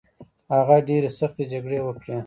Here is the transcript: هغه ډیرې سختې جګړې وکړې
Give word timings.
هغه 0.55 0.75
ډیرې 0.87 1.09
سختې 1.19 1.43
جګړې 1.51 1.79
وکړې 1.83 2.17